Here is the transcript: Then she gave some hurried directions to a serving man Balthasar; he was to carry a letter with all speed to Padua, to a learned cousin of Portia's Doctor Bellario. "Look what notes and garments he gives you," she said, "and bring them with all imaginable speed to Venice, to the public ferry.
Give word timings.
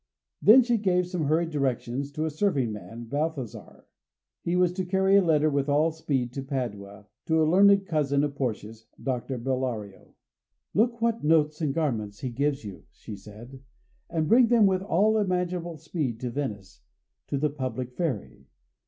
Then 0.41 0.63
she 0.63 0.79
gave 0.79 1.05
some 1.05 1.25
hurried 1.25 1.51
directions 1.51 2.11
to 2.13 2.25
a 2.25 2.31
serving 2.31 2.71
man 2.71 3.03
Balthasar; 3.03 3.85
he 4.41 4.55
was 4.55 4.73
to 4.73 4.83
carry 4.83 5.15
a 5.17 5.21
letter 5.23 5.47
with 5.47 5.69
all 5.69 5.91
speed 5.91 6.33
to 6.33 6.41
Padua, 6.41 7.05
to 7.27 7.39
a 7.39 7.45
learned 7.45 7.85
cousin 7.85 8.23
of 8.23 8.33
Portia's 8.33 8.87
Doctor 8.99 9.37
Bellario. 9.37 10.15
"Look 10.73 11.01
what 11.03 11.23
notes 11.23 11.61
and 11.61 11.71
garments 11.71 12.21
he 12.21 12.29
gives 12.31 12.65
you," 12.65 12.85
she 12.89 13.15
said, 13.15 13.61
"and 14.09 14.27
bring 14.27 14.47
them 14.47 14.65
with 14.65 14.81
all 14.81 15.19
imaginable 15.19 15.77
speed 15.77 16.19
to 16.21 16.31
Venice, 16.31 16.81
to 17.27 17.37
the 17.37 17.51
public 17.51 17.91
ferry. 17.93 18.47